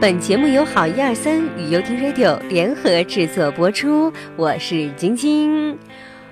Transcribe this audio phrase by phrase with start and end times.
[0.00, 5.78] 本节目由好一二三与优听 Radio 联合制作播出，我是晶晶。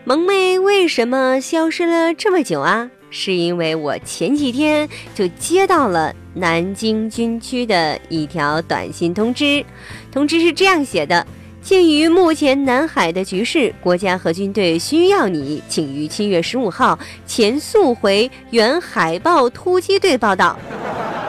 [0.05, 2.91] 萌妹为什么消失了这么久啊？
[3.11, 9.63] 是因为我前几天就接到了南京军区的一条短信通知，
[10.11, 11.27] 通知是这样写的。
[11.61, 20.59] 鉴于目前南海的局势，国家和军队需要你，请于七月十五号前速回原海豹突击队报道。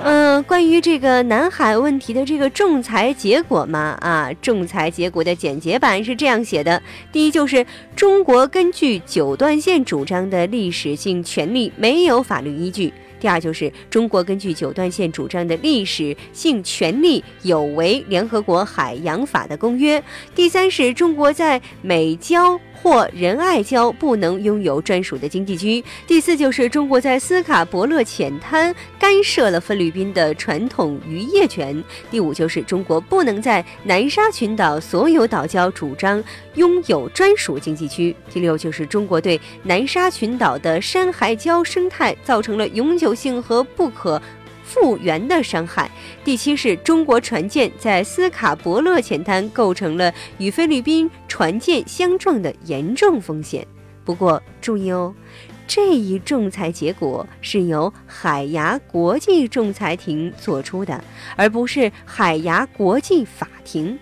[0.04, 6.82] 嗯，关于这个南海问题的这个仲裁结果嘛，啊，仲裁结果的简洁版是这样写的：
[7.12, 12.94] 第一，就是中国根据九段线主张的历史性权利没有法律依据。
[13.20, 20.02] 第二就是中国根据九段线主张的历史性权利有违联合国海洋法的公约。
[20.34, 22.60] 第三是中国在美礁。
[22.82, 25.84] 或仁爱礁不能拥有专属的经济区。
[26.08, 31.82] 第四就是中国在斯卡伯勒浅滩干涉了菲律宾的传统渔业权。
[32.10, 36.24] 第五就是中国不能在南沙群岛所有岛礁主张
[36.56, 38.16] 拥有专属经济区。
[38.32, 44.22] 第六就是中国对南沙群岛的山海礁生态造成了永久性和不可。
[44.64, 45.90] 复原的伤害。
[46.24, 53.66] 第七是中国船舰在斯卡伯勒浅滩构成了与菲律宾船舰相撞的严重风险。
[54.06, 55.12] 不过注意哦，
[55.68, 61.04] 这一仲裁结果是由海牙国际仲裁庭作出的，
[61.36, 63.98] 而不是海牙国际法庭。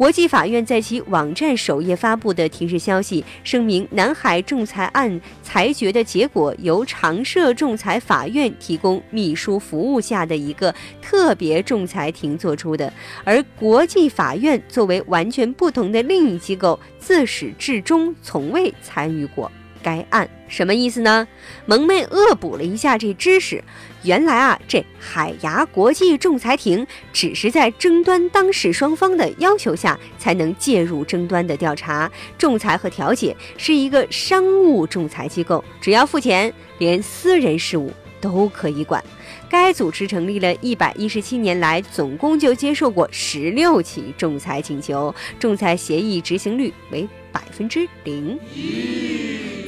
[0.00, 12.90] 国际法院在其网站首页发布的提示消息声明，南海仲裁案裁决的结果由常设仲裁法院提供秘书服务下的一个特别仲裁庭作出的，
[13.24, 19.52] 而国际法院作为完全不同的另一机构，自始至终从未参与过。
[19.82, 21.26] 该案什么意思呢？
[21.66, 23.62] 萌妹恶补了一下这知识，
[24.02, 39.02] 原来啊，这海牙国际仲裁庭只是在争端当事双方的要求下才能介入争端的调查、仲裁和调解，是一个商务仲裁机构，只要付钱，连私人事务都可以管。
[39.48, 48.38] 该组织成立了一百一十七年来，总共就接受过十六起仲裁请求，仲裁协议执行率为百分之零。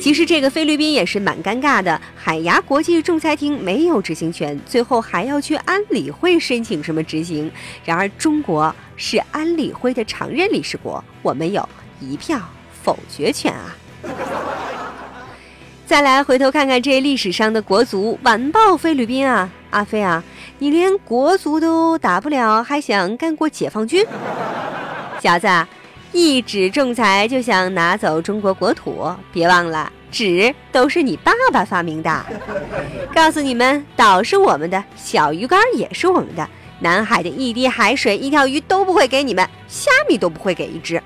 [0.03, 7.49] 其实这个菲律宾也是蛮尴尬的，海牙国际仲裁庭没有执行权，最后还要去安理会申请什么执行。
[7.85, 11.67] 然而中国是安理会的常任理事国，我们有
[12.01, 12.37] 一票
[12.83, 13.77] 否决权啊！
[15.87, 20.25] 再来回头看看这历史上的国足完爆菲律宾啊，阿飞啊，
[20.59, 24.05] 你连国足都打不了，还想干过解放军？
[25.23, 25.47] 小子！
[26.13, 32.27] 一纸仲裁就想拿走中国国土，别忘了纸都是你爸爸发明的。
[33.15, 36.47] 告诉你们，岛是我们的，小鱼干也是我们的，
[36.81, 41.03] 南海的一滴海水、一条鱼都不会给你们，虾米都不会给一只。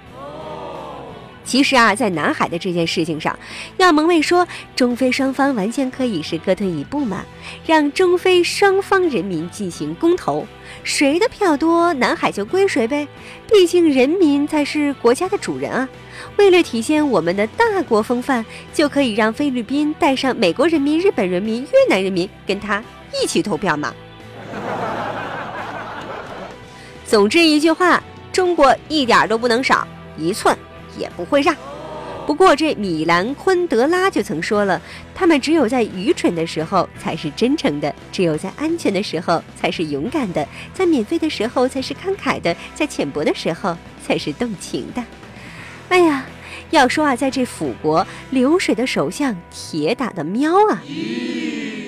[1.46, 3.38] 其实啊，在南海的这件事情上，
[3.76, 7.24] 要蒙昧说，中非双方完全可以是各退一步嘛，
[7.64, 10.44] 让中非双方人民进行公投，
[10.82, 13.06] 谁的票多，南海就归谁呗。
[13.48, 15.88] 毕竟人民才是国家的主人啊。
[16.36, 22.82] 为了体现我们的大国风范，就可以让菲律宾带上美国人民、日本人民、越南人民跟他
[23.22, 23.94] 一起投票嘛。
[27.06, 28.02] 总之一句话，
[28.32, 29.86] 中国一点都不能少，
[30.18, 30.56] 一寸。
[30.98, 31.54] 也不会让。
[32.26, 34.82] 不过这米兰昆德拉就曾说了，
[35.14, 45.04] 他们只有在愚蠢的时候才是真诚的，只有在安全的时候才是勇敢的，在免费的时候才是慷慨的，在浅薄的时候才是动情的。
[45.88, 46.26] 哎呀，
[46.70, 50.82] 要说啊，在这腐国流水的首相，铁打的喵啊！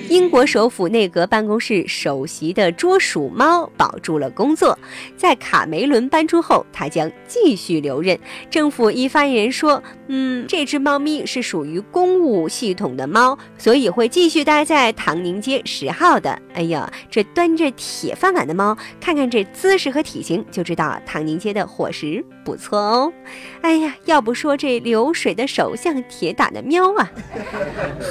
[0.09, 4.77] 英国首府内阁办公室首席的捉鼠猫保住了工作，
[5.15, 8.19] 在卡梅伦搬出后，他将继续留任。
[8.49, 23.13] 政府一发言人说：“嗯，这只猫咪是属于公务系统的猫，所以会继续待在唐宁街十号的。”哎呀，这端着铁饭碗的猫，看看这姿势和体型，就知道唐宁街的伙食不错哦。
[23.61, 27.11] 哎呀，要不说这流水的手像，铁打的喵啊！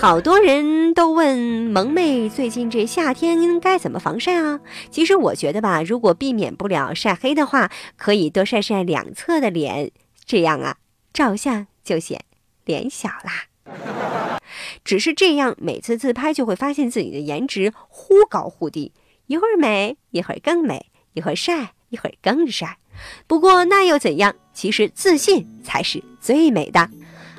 [0.00, 1.92] 好多人都问萌。
[1.92, 4.60] 妹，最近这夏天应该怎么防晒啊？
[4.92, 9.90] 其实我觉得吧，如果避免不了晒黑的话，可以多晒晒两侧的脸，
[10.24, 10.76] 这样啊，
[11.12, 12.20] 照相就显
[12.64, 13.48] 脸小啦。
[14.84, 18.92] 只是这样，每次自拍就会发现自己的颜值忽高忽低，
[19.26, 22.78] 一会儿美，一会儿更美，一会儿晒，一会儿更晒。
[23.26, 24.34] 不过那又怎样？
[24.52, 26.88] 其实自信才是最美的。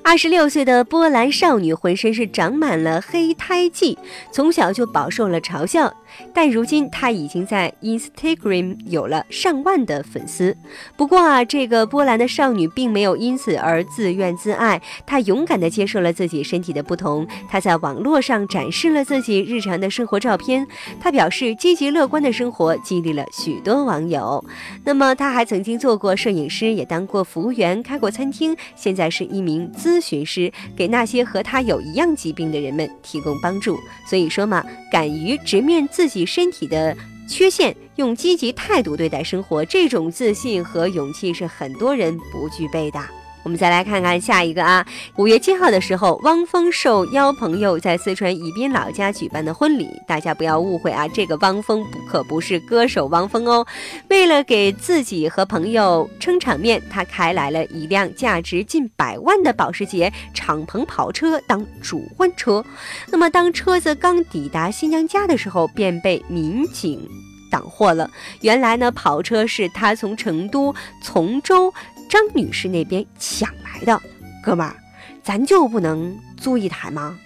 [0.02, 3.98] 二十六岁的波兰少女浑身是长满了黑胎记，
[4.32, 5.94] 从小就饱受了嘲笑。
[6.34, 10.56] 但如今她已经在 Instagram 有了上万的粉丝。
[10.96, 17.28] 不过啊，这个波兰的少女并没有因此而自怨自艾，她勇敢地接受了自己身体的不同。
[17.50, 20.66] 她在网络上展示了自己日常的生活照片。
[21.00, 24.44] 她表示，积极乐观的生活激励了许多网友。
[24.84, 33.78] 那么，她还曾经做过摄影师，也当过服务员，开过餐厅，现在是一名咨询师，给那些和她有一样疾病的人们提供帮助。
[34.08, 36.96] 所以说嘛，敢于直面自自己身体的
[37.28, 43.02] 缺陷，用积极态度对待生活，这种自信和勇气是很多人不具备的。
[43.44, 53.66] 我们再来看看下一个啊，五月七号的时候，汪峰受邀朋友在四川宜宾老家举办的婚礼，大家不要误会啊，这个汪峰不可不是歌手汪峰哦。
[54.10, 62.64] 为了给自己和朋友撑场面，他开来了一辆价值近百万的保时捷敞篷跑车当主婚车。
[63.08, 67.08] 那么当车子刚抵达新娘家的时候，便被民警
[67.50, 68.12] 挡获了。
[68.42, 71.74] 原来呢，跑车是他从成都从州。
[72.10, 74.02] 张女士那边抢来的，
[74.44, 74.76] 哥们儿，
[75.24, 77.18] 咱就不能租一台吗？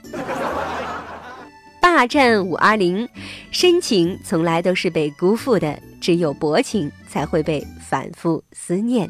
[1.82, 3.08] 霸占五二零，
[3.50, 9.10] 深情从来都是被辜负的，只有薄情才会被反复思念。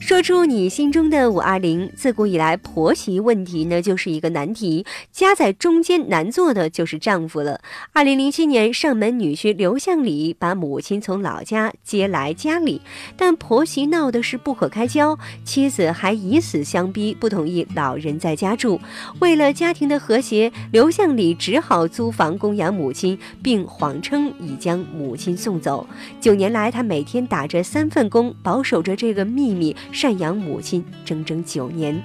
[0.00, 1.90] 说出你心中的五二零。
[1.96, 7.60] 自古以来，婆媳问题呢就是一个难题，夹在中间难做的就是丈夫了。
[7.92, 12.82] 二零零七年，上门女婿刘向礼把母亲从老家接来家里，
[13.16, 18.80] 但婆媳闹的是不可开交，妻子还以死相逼，不同意老人在家住。
[19.20, 25.86] 为了家庭的和谐，刘向礼只好租房供养母亲，并谎称已将母亲送走。
[26.20, 29.74] 九年来，他每天打着三份工，保守着这个秘密。
[29.92, 32.02] 赡养母亲整整九年，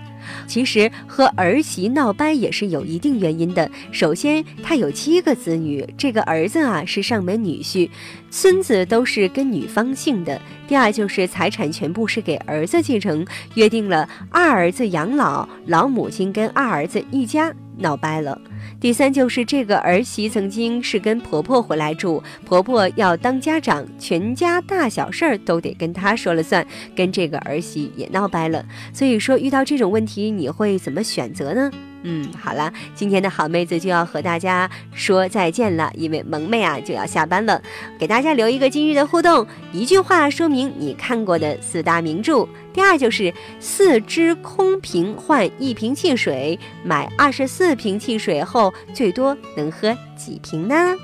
[0.48, 3.70] 其实和儿媳闹掰也是有一定原因的。
[3.92, 7.90] 首先，他有七个子女，这个儿子啊是上门女婿，
[8.30, 10.40] 孙子都是跟女方姓的。
[10.68, 18.40] 第二就是财产全部是给儿子继承，约定了二儿子养老，老母亲跟二儿子一家闹掰了。
[18.80, 26.66] 第三就是这个儿媳曾经是跟婆婆回来住，婆婆要当家长，全家大小事儿都得跟她说了算，
[26.96, 28.64] 跟这个儿媳也闹掰了。
[28.94, 31.72] 所以说遇到这种问题，你会怎么选择呢？
[32.04, 37.62] 嗯，好了，今天的好妹子就要和大家说再见了，因为萌妹啊就要下班了。
[37.98, 42.48] 给大家留一个今日的互动，一句话说明你看过的四大名著。
[42.72, 50.96] 第二就是四只空瓶换一瓶汽水，买二十四瓶汽水后最多能喝几瓶呢？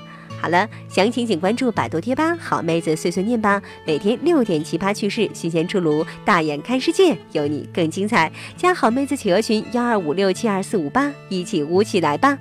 [0.45, 3.59] 好了，详情请关注百度贴吧，好妹子碎碎念吧。
[3.83, 8.31] 每天六点奇葩趣事新鲜出炉，大眼看世界，有你更精彩。
[8.55, 12.37] 加好妹子企鹅群幺二五六七二四五八，一起舞起来吧。